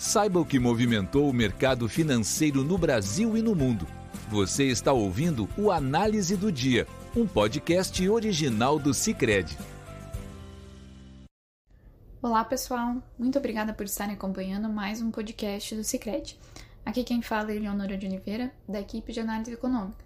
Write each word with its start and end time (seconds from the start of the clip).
Saiba 0.00 0.40
o 0.40 0.46
que 0.46 0.58
movimentou 0.58 1.28
o 1.28 1.32
mercado 1.32 1.86
financeiro 1.86 2.64
no 2.64 2.78
Brasil 2.78 3.36
e 3.36 3.42
no 3.42 3.54
mundo. 3.54 3.86
Você 4.30 4.64
está 4.64 4.94
ouvindo 4.94 5.46
o 5.58 5.70
Análise 5.70 6.38
do 6.38 6.50
Dia, 6.50 6.86
um 7.14 7.26
podcast 7.26 8.08
original 8.08 8.78
do 8.78 8.94
Cicred. 8.94 9.58
Olá, 12.22 12.42
pessoal. 12.46 12.96
Muito 13.18 13.38
obrigada 13.38 13.74
por 13.74 13.84
estarem 13.84 14.14
acompanhando 14.14 14.70
mais 14.70 15.02
um 15.02 15.10
podcast 15.10 15.76
do 15.76 15.84
Cicred. 15.84 16.40
Aqui 16.82 17.04
quem 17.04 17.20
fala 17.20 17.52
é 17.52 17.56
Eleonora 17.56 17.98
de 17.98 18.06
Oliveira, 18.06 18.50
da 18.66 18.80
equipe 18.80 19.12
de 19.12 19.20
análise 19.20 19.52
econômica. 19.52 20.02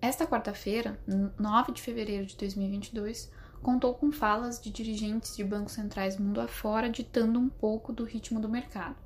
Esta 0.00 0.24
quarta-feira, 0.24 1.00
9 1.36 1.72
de 1.72 1.82
fevereiro 1.82 2.26
de 2.26 2.36
2022, 2.36 3.28
contou 3.62 3.94
com 3.94 4.10
falas 4.10 4.60
de 4.60 4.70
dirigentes 4.70 5.36
de 5.36 5.44
bancos 5.44 5.74
centrais 5.74 6.16
mundo 6.16 6.40
afora 6.40 6.88
ditando 6.88 7.38
um 7.38 7.48
pouco 7.48 7.92
do 7.92 8.04
ritmo 8.04 8.40
do 8.40 8.48
mercado, 8.48 8.96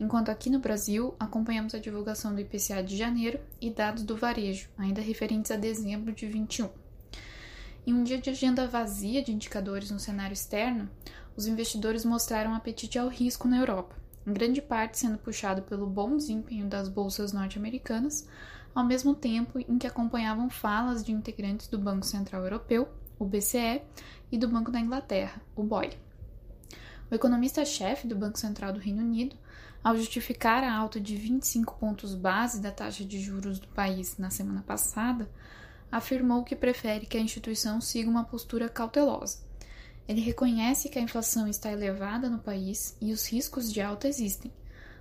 enquanto 0.00 0.30
aqui 0.30 0.48
no 0.48 0.58
Brasil 0.58 1.14
acompanhamos 1.18 1.74
a 1.74 1.78
divulgação 1.78 2.34
do 2.34 2.40
IPCA 2.40 2.82
de 2.82 2.96
janeiro 2.96 3.38
e 3.60 3.70
dados 3.70 4.02
do 4.02 4.16
varejo, 4.16 4.68
ainda 4.78 5.00
referentes 5.00 5.50
a 5.50 5.56
dezembro 5.56 6.12
de 6.12 6.26
21. 6.26 6.68
Em 7.86 7.94
um 7.94 8.02
dia 8.02 8.18
de 8.18 8.30
agenda 8.30 8.66
vazia 8.66 9.22
de 9.22 9.32
indicadores 9.32 9.90
no 9.90 9.98
cenário 9.98 10.34
externo, 10.34 10.88
os 11.36 11.46
investidores 11.46 12.04
mostraram 12.04 12.54
apetite 12.54 12.98
ao 12.98 13.08
risco 13.08 13.48
na 13.48 13.58
Europa, 13.58 13.94
em 14.26 14.32
grande 14.32 14.60
parte 14.60 14.98
sendo 14.98 15.18
puxado 15.18 15.62
pelo 15.62 15.86
bom 15.86 16.16
desempenho 16.16 16.66
das 16.66 16.88
bolsas 16.88 17.32
norte-americanas, 17.32 18.28
ao 18.74 18.84
mesmo 18.84 19.14
tempo 19.14 19.58
em 19.58 19.78
que 19.78 19.86
acompanhavam 19.86 20.50
falas 20.50 21.04
de 21.04 21.12
integrantes 21.12 21.68
do 21.68 21.78
Banco 21.78 22.04
Central 22.04 22.42
Europeu, 22.42 22.88
o 23.18 23.24
BCE, 23.24 23.82
e 24.30 24.38
do 24.38 24.48
Banco 24.48 24.70
da 24.70 24.80
Inglaterra, 24.80 25.40
o 25.56 25.62
BOE. 25.62 25.98
O 27.10 27.14
economista-chefe 27.14 28.06
do 28.06 28.14
Banco 28.14 28.38
Central 28.38 28.72
do 28.72 28.78
Reino 28.78 29.02
Unido, 29.02 29.34
ao 29.82 29.96
justificar 29.96 30.62
a 30.62 30.74
alta 30.74 31.00
de 31.00 31.16
25 31.16 31.76
pontos 31.76 32.14
base 32.14 32.60
da 32.60 32.70
taxa 32.70 33.04
de 33.04 33.18
juros 33.18 33.58
do 33.58 33.68
país 33.68 34.18
na 34.18 34.28
semana 34.28 34.62
passada, 34.62 35.30
afirmou 35.90 36.44
que 36.44 36.54
prefere 36.54 37.06
que 37.06 37.16
a 37.16 37.20
instituição 37.20 37.80
siga 37.80 38.10
uma 38.10 38.24
postura 38.24 38.68
cautelosa. 38.68 39.38
Ele 40.06 40.20
reconhece 40.20 40.88
que 40.88 40.98
a 40.98 41.02
inflação 41.02 41.46
está 41.48 41.70
elevada 41.70 42.28
no 42.28 42.38
país 42.38 42.96
e 43.00 43.12
os 43.12 43.26
riscos 43.30 43.72
de 43.72 43.80
alta 43.80 44.08
existem. 44.08 44.52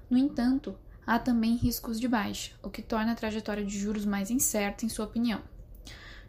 No 0.10 0.18
entanto, 0.18 0.78
há 1.06 1.20
também 1.20 1.56
riscos 1.56 2.00
de 2.00 2.08
baixa, 2.08 2.52
o 2.64 2.70
que 2.70 2.82
torna 2.82 3.12
a 3.12 3.16
trajetória 3.16 3.66
de 3.66 3.78
juros 3.78 4.06
mais 4.06 4.30
incerta, 4.30 4.86
em 4.86 4.90
sua 4.90 5.06
opinião. 5.06 5.42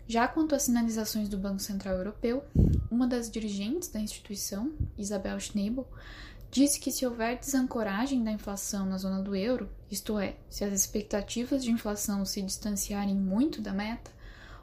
Já 0.09 0.27
quanto 0.27 0.55
às 0.55 0.63
sinalizações 0.63 1.29
do 1.29 1.37
Banco 1.37 1.61
Central 1.61 1.97
Europeu, 1.97 2.43
uma 2.91 3.07
das 3.07 3.31
dirigentes 3.31 3.91
da 3.91 4.01
instituição, 4.01 4.73
Isabel 4.97 5.39
Schnabel, 5.39 5.87
disse 6.51 6.81
que 6.81 6.91
se 6.91 7.05
houver 7.05 7.39
desancoragem 7.39 8.25
da 8.25 8.33
inflação 8.33 8.87
na 8.87 8.97
zona 8.97 9.21
do 9.23 9.37
euro, 9.37 9.69
isto 9.91 10.19
é, 10.19 10.37
se 10.49 10.65
as 10.65 10.73
expectativas 10.73 11.63
de 11.63 11.71
inflação 11.71 12.25
se 12.25 12.41
distanciarem 12.41 13.15
muito 13.15 13.61
da 13.61 13.75
meta, 13.75 14.11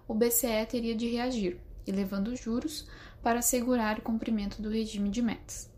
o 0.07 0.16
BCE 0.16 0.66
teria 0.67 0.95
de 0.95 1.07
reagir, 1.07 1.59
elevando 1.85 2.31
os 2.31 2.39
juros 2.39 2.88
para 3.21 3.38
assegurar 3.38 3.99
o 3.99 4.01
cumprimento 4.01 4.63
do 4.63 4.71
regime 4.71 5.11
de 5.11 5.21
metas. 5.21 5.69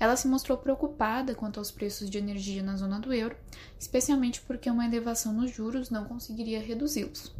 Ela 0.00 0.16
se 0.16 0.26
mostrou 0.26 0.58
preocupada 0.58 1.36
quanto 1.36 1.60
aos 1.60 1.70
preços 1.70 2.10
de 2.10 2.18
energia 2.18 2.64
na 2.64 2.76
zona 2.76 2.98
do 2.98 3.12
euro, 3.12 3.36
especialmente 3.78 4.40
porque 4.40 4.68
uma 4.68 4.84
elevação 4.84 5.32
nos 5.32 5.52
juros 5.52 5.88
não 5.88 6.04
conseguiria 6.04 6.60
reduzi-los. 6.60 7.32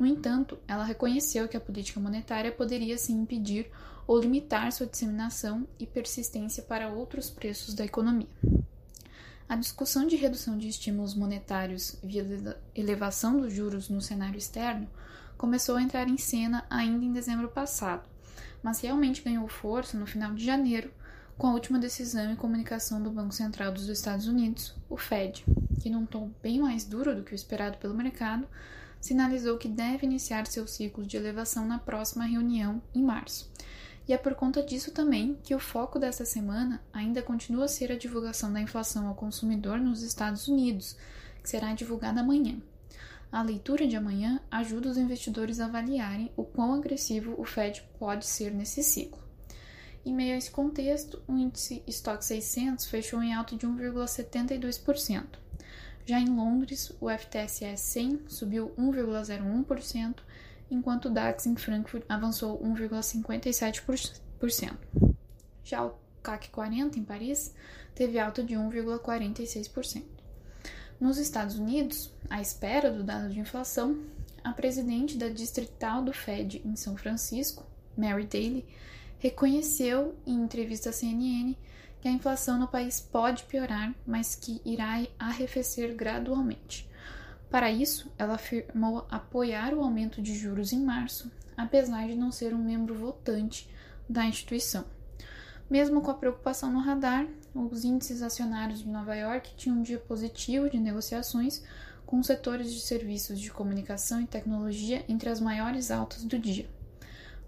No 0.00 0.06
entanto, 0.06 0.58
ela 0.66 0.82
reconheceu 0.82 1.46
que 1.46 1.58
a 1.58 1.60
política 1.60 2.00
monetária 2.00 2.50
poderia 2.50 2.96
sim 2.96 3.20
impedir 3.20 3.70
ou 4.06 4.18
limitar 4.18 4.72
sua 4.72 4.86
disseminação 4.86 5.68
e 5.78 5.86
persistência 5.86 6.62
para 6.62 6.88
outros 6.88 7.28
preços 7.28 7.74
da 7.74 7.84
economia. 7.84 8.30
A 9.46 9.56
discussão 9.56 10.06
de 10.06 10.16
redução 10.16 10.56
de 10.56 10.68
estímulos 10.68 11.14
monetários 11.14 11.98
via 12.02 12.24
elevação 12.74 13.38
dos 13.38 13.52
juros 13.52 13.90
no 13.90 14.00
cenário 14.00 14.38
externo 14.38 14.88
começou 15.36 15.76
a 15.76 15.82
entrar 15.82 16.08
em 16.08 16.16
cena 16.16 16.64
ainda 16.70 17.04
em 17.04 17.12
dezembro 17.12 17.50
passado, 17.50 18.08
mas 18.62 18.80
realmente 18.80 19.20
ganhou 19.20 19.46
força 19.48 19.98
no 19.98 20.06
final 20.06 20.32
de 20.32 20.42
janeiro 20.42 20.90
com 21.36 21.46
a 21.46 21.52
última 21.52 21.78
decisão 21.78 22.32
e 22.32 22.36
comunicação 22.36 23.02
do 23.02 23.10
Banco 23.10 23.34
Central 23.34 23.70
dos 23.70 23.86
Estados 23.86 24.26
Unidos, 24.26 24.74
o 24.88 24.96
Fed, 24.96 25.44
que, 25.78 25.90
num 25.90 26.06
tom 26.06 26.30
bem 26.42 26.58
mais 26.58 26.86
duro 26.86 27.14
do 27.14 27.22
que 27.22 27.32
o 27.32 27.34
esperado 27.34 27.76
pelo 27.76 27.92
mercado, 27.92 28.48
sinalizou 29.00 29.56
que 29.56 29.68
deve 29.68 30.06
iniciar 30.06 30.46
seu 30.46 30.66
ciclo 30.66 31.04
de 31.04 31.16
elevação 31.16 31.66
na 31.66 31.78
próxima 31.78 32.24
reunião, 32.24 32.82
em 32.94 33.02
março. 33.02 33.50
E 34.06 34.12
é 34.12 34.18
por 34.18 34.34
conta 34.34 34.62
disso 34.62 34.90
também 34.90 35.38
que 35.42 35.54
o 35.54 35.58
foco 35.58 35.98
desta 35.98 36.24
semana 36.24 36.82
ainda 36.92 37.22
continua 37.22 37.66
a 37.66 37.68
ser 37.68 37.92
a 37.92 37.96
divulgação 37.96 38.52
da 38.52 38.60
inflação 38.60 39.06
ao 39.06 39.14
consumidor 39.14 39.78
nos 39.78 40.02
Estados 40.02 40.48
Unidos, 40.48 40.96
que 41.42 41.48
será 41.48 41.72
divulgada 41.74 42.20
amanhã. 42.20 42.60
A 43.32 43.42
leitura 43.42 43.86
de 43.86 43.94
amanhã 43.94 44.40
ajuda 44.50 44.88
os 44.88 44.96
investidores 44.96 45.60
a 45.60 45.66
avaliarem 45.66 46.32
o 46.36 46.42
quão 46.42 46.74
agressivo 46.74 47.34
o 47.38 47.44
Fed 47.44 47.84
pode 47.98 48.26
ser 48.26 48.52
nesse 48.52 48.82
ciclo. 48.82 49.22
Em 50.04 50.12
meio 50.12 50.34
a 50.34 50.38
esse 50.38 50.50
contexto, 50.50 51.22
o 51.28 51.36
índice 51.36 51.82
Stock 51.86 52.24
600 52.24 52.86
fechou 52.86 53.22
em 53.22 53.32
alta 53.32 53.54
de 53.54 53.66
1,72%. 53.66 55.49
Já 56.10 56.18
em 56.18 56.28
Londres, 56.28 56.90
o 57.00 57.08
FTSE 57.08 57.76
100 57.76 58.22
subiu 58.26 58.74
1,01%, 58.76 60.16
enquanto 60.68 61.04
o 61.04 61.08
DAX 61.08 61.46
em 61.46 61.54
Frankfurt 61.54 62.02
avançou 62.08 62.60
1,57%. 62.60 64.76
Já 65.62 65.86
o 65.86 65.94
CAC 66.20 66.50
40 66.50 66.98
em 66.98 67.04
Paris 67.04 67.54
teve 67.94 68.18
alta 68.18 68.42
de 68.42 68.56
1,46%. 68.56 70.02
Nos 70.98 71.16
Estados 71.16 71.56
Unidos, 71.56 72.12
à 72.28 72.40
espera 72.40 72.90
do 72.90 73.04
dado 73.04 73.30
de 73.30 73.38
inflação, 73.38 73.96
a 74.42 74.52
presidente 74.52 75.16
da 75.16 75.28
distrital 75.28 76.02
do 76.02 76.12
Fed 76.12 76.60
em 76.64 76.74
São 76.74 76.96
Francisco, 76.96 77.64
Mary 77.96 78.26
Daly, 78.26 78.66
reconheceu 79.20 80.16
em 80.26 80.42
entrevista 80.42 80.90
à 80.90 80.92
CNN 80.92 81.54
que 82.00 82.08
a 82.08 82.10
inflação 82.10 82.58
no 82.58 82.68
país 82.68 83.00
pode 83.00 83.44
piorar, 83.44 83.94
mas 84.06 84.34
que 84.34 84.60
irá 84.64 85.06
arrefecer 85.18 85.94
gradualmente. 85.94 86.88
Para 87.50 87.70
isso, 87.70 88.10
ela 88.16 88.34
afirmou 88.34 89.06
apoiar 89.10 89.74
o 89.74 89.82
aumento 89.82 90.22
de 90.22 90.34
juros 90.34 90.72
em 90.72 90.80
março, 90.80 91.30
apesar 91.56 92.06
de 92.06 92.14
não 92.14 92.30
ser 92.30 92.54
um 92.54 92.62
membro 92.62 92.94
votante 92.94 93.68
da 94.08 94.24
instituição. 94.24 94.84
Mesmo 95.68 96.00
com 96.00 96.10
a 96.10 96.14
preocupação 96.14 96.72
no 96.72 96.80
radar, 96.80 97.26
os 97.54 97.84
índices 97.84 98.22
acionários 98.22 98.80
de 98.80 98.88
Nova 98.88 99.14
York 99.14 99.54
tinham 99.56 99.78
um 99.78 99.82
dia 99.82 99.98
positivo 99.98 100.70
de 100.70 100.78
negociações, 100.78 101.62
com 102.06 102.22
setores 102.22 102.72
de 102.72 102.80
serviços 102.80 103.38
de 103.38 103.52
comunicação 103.52 104.20
e 104.20 104.26
tecnologia 104.26 105.04
entre 105.08 105.28
as 105.28 105.40
maiores 105.40 105.90
altas 105.92 106.24
do 106.24 106.38
dia. 106.38 106.68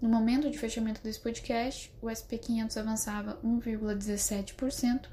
No 0.01 0.09
momento 0.09 0.49
de 0.49 0.57
fechamento 0.57 1.01
desse 1.01 1.19
podcast, 1.19 1.93
o 2.01 2.07
SP500 2.07 2.77
avançava 2.77 3.39
1,17%, 3.43 5.07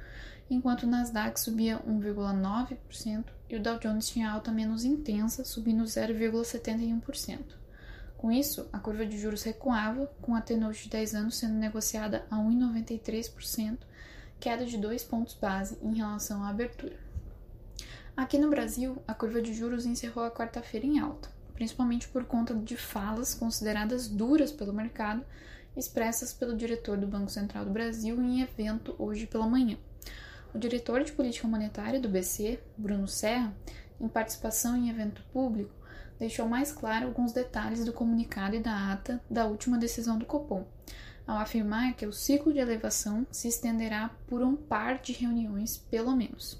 enquanto 0.50 0.82
o 0.82 0.86
Nasdaq 0.86 1.38
subia 1.38 1.78
1,9% 1.80 3.24
e 3.48 3.56
o 3.56 3.62
Dow 3.62 3.78
Jones 3.78 4.08
tinha 4.08 4.30
alta 4.30 4.50
menos 4.50 4.84
intensa, 4.84 5.44
subindo 5.44 5.84
0,71%. 5.84 7.38
Com 8.16 8.30
isso, 8.30 8.68
a 8.72 8.78
curva 8.78 9.06
de 9.06 9.16
juros 9.16 9.44
recuava, 9.44 10.06
com 10.20 10.34
a 10.34 10.40
T-Note 10.40 10.84
de 10.84 10.90
10 10.90 11.14
anos 11.14 11.38
sendo 11.38 11.54
negociada 11.54 12.26
a 12.30 12.36
1,93%, 12.36 13.78
queda 14.38 14.66
de 14.66 14.76
2 14.76 15.04
pontos 15.04 15.34
base 15.34 15.78
em 15.82 15.94
relação 15.94 16.42
à 16.42 16.48
abertura. 16.48 16.98
Aqui 18.16 18.38
no 18.38 18.50
Brasil, 18.50 19.00
a 19.06 19.14
curva 19.14 19.40
de 19.40 19.54
juros 19.54 19.86
encerrou 19.86 20.24
a 20.24 20.30
quarta-feira 20.30 20.86
em 20.86 20.98
alta 20.98 21.39
principalmente 21.60 22.08
por 22.08 22.24
conta 22.24 22.54
de 22.54 22.74
falas 22.74 23.34
consideradas 23.34 24.08
duras 24.08 24.50
pelo 24.50 24.72
mercado, 24.72 25.22
expressas 25.76 26.32
pelo 26.32 26.56
diretor 26.56 26.96
do 26.96 27.06
Banco 27.06 27.30
Central 27.30 27.66
do 27.66 27.70
Brasil 27.70 28.18
em 28.18 28.40
evento 28.40 28.94
hoje 28.98 29.26
pela 29.26 29.46
manhã. 29.46 29.76
O 30.54 30.58
diretor 30.58 31.04
de 31.04 31.12
política 31.12 31.46
monetária 31.46 32.00
do 32.00 32.08
BC, 32.08 32.58
Bruno 32.78 33.06
Serra, 33.06 33.54
em 34.00 34.08
participação 34.08 34.74
em 34.74 34.88
evento 34.88 35.22
público, 35.34 35.70
deixou 36.18 36.48
mais 36.48 36.72
claro 36.72 37.08
alguns 37.08 37.30
detalhes 37.30 37.84
do 37.84 37.92
comunicado 37.92 38.56
e 38.56 38.60
da 38.60 38.90
ata 38.90 39.22
da 39.28 39.44
última 39.44 39.76
decisão 39.76 40.16
do 40.16 40.24
Copom, 40.24 40.66
ao 41.26 41.36
afirmar 41.36 41.92
que 41.92 42.06
o 42.06 42.12
ciclo 42.12 42.54
de 42.54 42.58
elevação 42.58 43.26
se 43.30 43.48
estenderá 43.48 44.08
por 44.26 44.40
um 44.42 44.56
par 44.56 44.98
de 44.98 45.12
reuniões, 45.12 45.76
pelo 45.76 46.16
menos. 46.16 46.58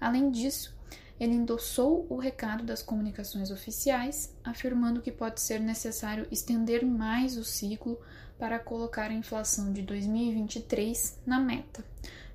Além 0.00 0.32
disso, 0.32 0.75
ele 1.18 1.34
endossou 1.34 2.06
o 2.10 2.16
recado 2.16 2.64
das 2.64 2.82
comunicações 2.82 3.50
oficiais, 3.50 4.34
afirmando 4.44 5.00
que 5.00 5.10
pode 5.10 5.40
ser 5.40 5.60
necessário 5.60 6.26
estender 6.30 6.84
mais 6.84 7.36
o 7.36 7.44
ciclo 7.44 7.98
para 8.38 8.58
colocar 8.58 9.10
a 9.10 9.14
inflação 9.14 9.72
de 9.72 9.82
2023 9.82 11.18
na 11.24 11.40
meta, 11.40 11.84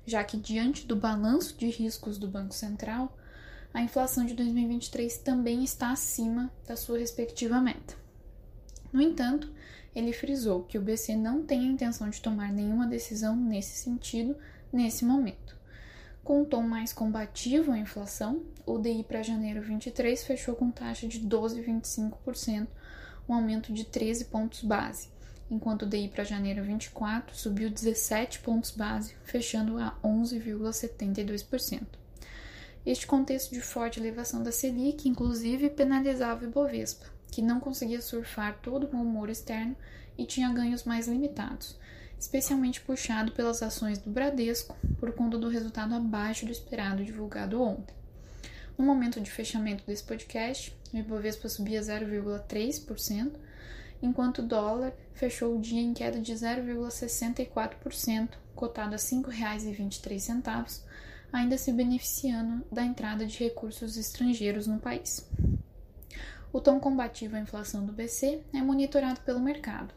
já 0.04 0.24
que, 0.24 0.36
diante 0.36 0.86
do 0.86 0.96
balanço 0.96 1.56
de 1.56 1.68
riscos 1.68 2.18
do 2.18 2.26
Banco 2.26 2.54
Central, 2.54 3.16
a 3.72 3.80
inflação 3.80 4.26
de 4.26 4.34
2023 4.34 5.18
também 5.18 5.62
está 5.62 5.92
acima 5.92 6.50
da 6.66 6.76
sua 6.76 6.98
respectiva 6.98 7.60
meta. 7.60 7.94
No 8.92 9.00
entanto, 9.00 9.50
ele 9.94 10.12
frisou 10.12 10.64
que 10.64 10.76
o 10.76 10.82
BC 10.82 11.16
não 11.16 11.42
tem 11.42 11.60
a 11.60 11.72
intenção 11.72 12.10
de 12.10 12.20
tomar 12.20 12.52
nenhuma 12.52 12.86
decisão 12.86 13.36
nesse 13.36 13.82
sentido 13.82 14.36
nesse 14.72 15.04
momento. 15.04 15.56
Com 16.24 16.42
um 16.42 16.44
tom 16.44 16.62
mais 16.62 16.92
combativo 16.92 17.72
à 17.72 17.78
inflação, 17.78 18.42
o 18.64 18.78
DI 18.78 19.02
para 19.02 19.24
janeiro 19.24 19.60
23 19.60 20.22
fechou 20.22 20.54
com 20.54 20.70
taxa 20.70 21.08
de 21.08 21.20
12,25%, 21.20 22.68
um 23.28 23.34
aumento 23.34 23.72
de 23.72 23.84
13 23.84 24.26
pontos 24.26 24.62
base, 24.62 25.08
enquanto 25.50 25.82
o 25.82 25.86
DI 25.86 26.08
para 26.08 26.22
janeiro 26.22 26.62
24 26.62 27.36
subiu 27.36 27.68
17 27.68 28.38
pontos 28.38 28.70
base, 28.70 29.16
fechando 29.24 29.78
a 29.78 29.98
11,72%. 30.02 31.82
Este 32.86 33.04
contexto 33.04 33.52
de 33.52 33.60
forte 33.60 33.98
elevação 33.98 34.44
da 34.44 34.52
Selic, 34.52 35.08
inclusive, 35.08 35.70
penalizava 35.70 36.44
o 36.44 36.48
Ibovespa, 36.48 37.06
que 37.32 37.42
não 37.42 37.58
conseguia 37.58 38.00
surfar 38.00 38.60
todo 38.62 38.88
o 38.92 39.00
humor 39.00 39.28
externo 39.28 39.76
e 40.16 40.24
tinha 40.24 40.52
ganhos 40.52 40.84
mais 40.84 41.08
limitados, 41.08 41.76
especialmente 42.22 42.80
puxado 42.80 43.32
pelas 43.32 43.64
ações 43.64 43.98
do 43.98 44.08
Bradesco 44.08 44.76
por 45.00 45.12
conta 45.12 45.36
do 45.36 45.48
resultado 45.48 45.92
abaixo 45.92 46.46
do 46.46 46.52
esperado 46.52 47.04
divulgado 47.04 47.60
ontem. 47.60 47.96
No 48.78 48.84
momento 48.84 49.20
de 49.20 49.28
fechamento 49.28 49.82
desse 49.84 50.04
podcast, 50.04 50.72
o 50.94 50.96
Ibovespa 50.96 51.48
subia 51.48 51.80
0,3%, 51.80 53.32
enquanto 54.00 54.38
o 54.38 54.46
dólar 54.46 54.92
fechou 55.12 55.56
o 55.56 55.60
dia 55.60 55.80
em 55.80 55.92
queda 55.92 56.20
de 56.20 56.32
0,64%, 56.32 58.28
cotado 58.54 58.94
a 58.94 58.98
R$ 58.98 59.02
5,23, 59.02 60.80
ainda 61.32 61.58
se 61.58 61.72
beneficiando 61.72 62.64
da 62.70 62.84
entrada 62.84 63.26
de 63.26 63.36
recursos 63.36 63.96
estrangeiros 63.96 64.68
no 64.68 64.78
país. 64.78 65.28
O 66.52 66.60
tom 66.60 66.78
combativo 66.78 67.34
à 67.34 67.40
inflação 67.40 67.84
do 67.84 67.92
BC 67.92 68.44
é 68.54 68.62
monitorado 68.62 69.18
pelo 69.22 69.40
mercado, 69.40 69.92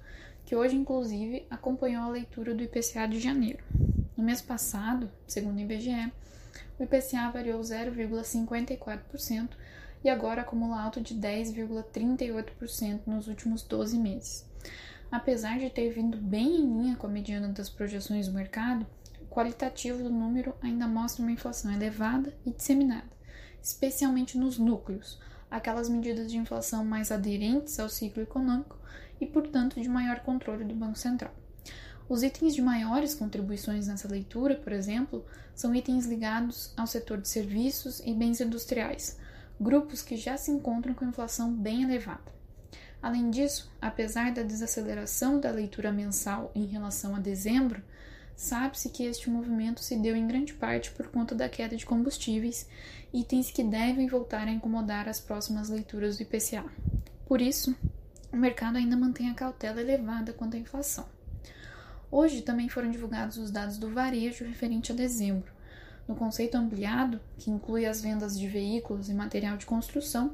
que 0.45 0.55
hoje, 0.55 0.75
inclusive, 0.75 1.45
acompanhou 1.49 2.03
a 2.03 2.09
leitura 2.09 2.53
do 2.53 2.63
IPCA 2.63 3.07
de 3.07 3.19
janeiro. 3.19 3.63
No 4.15 4.23
mês 4.23 4.41
passado, 4.41 5.09
segundo 5.27 5.57
o 5.57 5.61
IBGE, 5.61 6.11
o 6.79 6.83
IPCA 6.83 7.29
variou 7.31 7.59
0,54% 7.59 9.49
e 10.03 10.09
agora 10.09 10.41
acumula 10.41 10.81
alto 10.81 11.01
de 11.01 11.15
10,38% 11.15 13.01
nos 13.07 13.27
últimos 13.27 13.63
12 13.63 13.97
meses. 13.97 14.45
Apesar 15.11 15.57
de 15.57 15.69
ter 15.69 15.89
vindo 15.89 16.17
bem 16.17 16.57
em 16.57 16.81
linha 16.81 16.95
com 16.95 17.07
a 17.07 17.09
mediana 17.09 17.47
das 17.47 17.69
projeções 17.69 18.27
do 18.27 18.33
mercado, 18.33 18.85
o 19.21 19.25
qualitativo 19.25 20.03
do 20.03 20.09
número 20.09 20.53
ainda 20.61 20.87
mostra 20.87 21.23
uma 21.23 21.31
inflação 21.31 21.73
elevada 21.73 22.33
e 22.45 22.51
disseminada, 22.51 23.14
especialmente 23.65 24.37
nos 24.37 24.59
núcleos, 24.59 25.19
aquelas 25.49 25.89
medidas 25.89 26.31
de 26.31 26.37
inflação 26.37 26.85
mais 26.85 27.11
aderentes 27.11 27.79
ao 27.79 27.89
ciclo 27.89 28.21
econômico 28.21 28.77
e, 29.19 29.25
portanto, 29.25 29.81
de 29.81 29.89
maior 29.89 30.19
controle 30.19 30.63
do 30.63 30.75
Banco 30.75 30.99
Central. 30.99 31.33
Os 32.07 32.21
itens 32.21 32.53
de 32.53 32.61
maiores 32.61 33.15
contribuições 33.15 33.87
nessa 33.87 34.07
leitura, 34.07 34.53
por 34.53 34.71
exemplo, 34.71 35.25
são 35.55 35.73
itens 35.73 36.05
ligados 36.05 36.71
ao 36.77 36.85
setor 36.85 37.19
de 37.19 37.27
serviços 37.27 37.99
e 38.01 38.13
bens 38.13 38.39
industriais, 38.39 39.17
grupos 39.59 40.03
que 40.03 40.15
já 40.15 40.37
se 40.37 40.51
encontram 40.51 40.93
com 40.93 41.03
inflação 41.03 41.51
bem 41.51 41.81
elevada. 41.81 42.35
Além 43.01 43.31
disso, 43.31 43.71
apesar 43.81 44.31
da 44.31 44.43
desaceleração 44.43 45.39
da 45.39 45.49
leitura 45.49 45.91
mensal 45.91 46.51
em 46.53 46.67
relação 46.67 47.15
a 47.15 47.19
dezembro, 47.19 47.81
sabe-se 48.35 48.89
que 48.89 49.03
este 49.03 49.29
movimento 49.29 49.81
se 49.81 49.95
deu 49.95 50.15
em 50.15 50.27
grande 50.27 50.53
parte 50.53 50.91
por 50.91 51.07
conta 51.07 51.33
da 51.33 51.47
queda 51.47 51.75
de 51.75 51.85
combustíveis, 51.85 52.67
itens 53.13 53.51
que 53.51 53.63
devem 53.63 54.07
voltar 54.07 54.47
a 54.47 54.51
incomodar 54.51 55.07
as 55.07 55.19
próximas 55.19 55.69
leituras 55.69 56.17
do 56.17 56.23
IPCA. 56.23 56.65
Por 57.25 57.41
isso, 57.41 57.75
o 58.31 58.37
mercado 58.37 58.77
ainda 58.77 58.97
mantém 58.97 59.29
a 59.29 59.33
cautela 59.33 59.81
elevada 59.81 60.33
quanto 60.33 60.55
à 60.55 60.59
inflação. 60.59 61.05
Hoje 62.11 62.41
também 62.41 62.69
foram 62.69 62.91
divulgados 62.91 63.37
os 63.37 63.49
dados 63.49 63.77
do 63.77 63.89
varejo 63.89 64.45
referente 64.45 64.91
a 64.91 64.95
dezembro. 64.95 65.51
No 66.07 66.15
conceito 66.15 66.55
ampliado, 66.55 67.19
que 67.37 67.49
inclui 67.49 67.85
as 67.85 68.01
vendas 68.01 68.37
de 68.37 68.47
veículos 68.47 69.09
e 69.09 69.13
material 69.13 69.57
de 69.57 69.65
construção, 69.65 70.33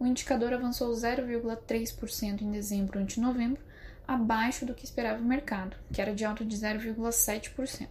o 0.00 0.06
indicador 0.06 0.52
avançou 0.52 0.92
0,3% 0.92 2.42
em 2.42 2.50
dezembro 2.50 2.98
ante 2.98 3.20
novembro, 3.20 3.62
abaixo 4.06 4.66
do 4.66 4.74
que 4.74 4.84
esperava 4.84 5.22
o 5.22 5.26
mercado, 5.26 5.76
que 5.92 6.00
era 6.00 6.14
de 6.14 6.24
alta 6.24 6.44
de 6.44 6.56
0,7%. 6.56 7.88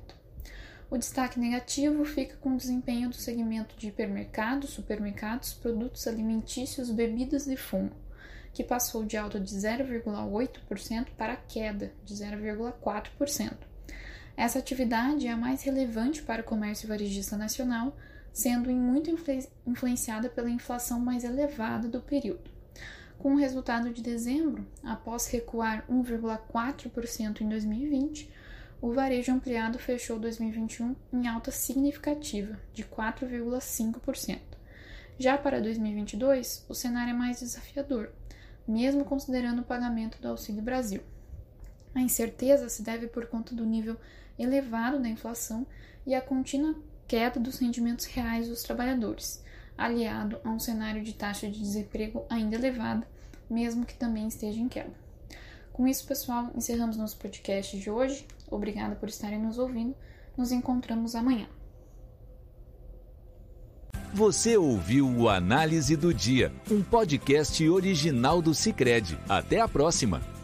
O 0.89 0.97
destaque 0.97 1.39
negativo 1.39 2.03
fica 2.03 2.35
com 2.37 2.53
o 2.53 2.57
desempenho 2.57 3.09
do 3.09 3.15
segmento 3.15 3.75
de 3.77 3.87
hipermercados, 3.87 4.71
supermercados, 4.71 5.53
produtos 5.53 6.05
alimentícios, 6.05 6.91
bebidas 6.91 7.47
e 7.47 7.55
fumo 7.55 7.91
que 8.53 8.63
passou 8.63 9.05
de 9.05 9.17
alta 9.17 9.39
de 9.39 9.55
0,8% 9.55 11.07
para 11.17 11.35
queda 11.35 11.93
de 12.03 12.13
0,4%. 12.13 13.53
Essa 14.35 14.59
atividade 14.59 15.27
é 15.27 15.31
a 15.31 15.37
mais 15.37 15.63
relevante 15.63 16.21
para 16.21 16.41
o 16.41 16.45
comércio 16.45 16.87
varejista 16.87 17.37
nacional, 17.37 17.95
sendo 18.33 18.69
muito 18.71 19.09
influenciada 19.65 20.29
pela 20.29 20.49
inflação 20.49 20.99
mais 20.99 21.23
elevada 21.23 21.87
do 21.87 22.01
período. 22.01 22.50
Com 23.21 23.35
o 23.35 23.37
resultado 23.37 23.91
de 23.91 24.01
dezembro, 24.01 24.65
após 24.83 25.27
recuar 25.27 25.85
1,4% 25.87 27.41
em 27.41 27.49
2020, 27.49 28.27
o 28.81 28.91
varejo 28.93 29.31
ampliado 29.31 29.77
fechou 29.77 30.17
2021 30.17 30.95
em 31.13 31.27
alta 31.27 31.51
significativa, 31.51 32.59
de 32.73 32.83
4,5%. 32.83 34.39
Já 35.19 35.37
para 35.37 35.61
2022, 35.61 36.65
o 36.67 36.73
cenário 36.73 37.11
é 37.11 37.15
mais 37.15 37.41
desafiador, 37.41 38.11
mesmo 38.67 39.05
considerando 39.05 39.59
o 39.59 39.65
pagamento 39.65 40.19
do 40.19 40.27
Auxílio 40.27 40.63
Brasil. 40.63 41.03
A 41.93 42.01
incerteza 42.01 42.69
se 42.69 42.81
deve 42.81 43.05
por 43.05 43.27
conta 43.27 43.53
do 43.53 43.67
nível 43.67 43.97
elevado 44.39 44.97
da 44.97 45.07
inflação 45.07 45.67
e 46.07 46.15
a 46.15 46.21
contínua 46.21 46.73
queda 47.07 47.39
dos 47.39 47.59
rendimentos 47.59 48.05
reais 48.05 48.47
dos 48.47 48.63
trabalhadores, 48.63 49.43
aliado 49.77 50.39
a 50.43 50.49
um 50.49 50.59
cenário 50.59 51.03
de 51.03 51.13
taxa 51.13 51.49
de 51.49 51.59
desemprego 51.59 52.25
ainda 52.29 52.55
elevada, 52.55 53.07
mesmo 53.49 53.85
que 53.85 53.95
também 53.95 54.27
esteja 54.27 54.59
em 54.59 54.67
queda. 54.67 54.93
Com 55.71 55.87
isso, 55.87 56.05
pessoal, 56.05 56.49
encerramos 56.55 56.97
nosso 56.97 57.17
podcast 57.17 57.77
de 57.77 57.89
hoje. 57.89 58.25
Obrigada 58.49 58.95
por 58.95 59.09
estarem 59.09 59.39
nos 59.39 59.57
ouvindo. 59.57 59.95
Nos 60.37 60.51
encontramos 60.51 61.15
amanhã. 61.15 61.47
Você 64.13 64.57
ouviu 64.57 65.07
o 65.07 65.29
Análise 65.29 65.95
do 65.95 66.13
Dia, 66.13 66.51
um 66.69 66.83
podcast 66.83 67.67
original 67.69 68.41
do 68.41 68.53
Cicred. 68.53 69.17
Até 69.29 69.61
a 69.61 69.67
próxima! 69.67 70.40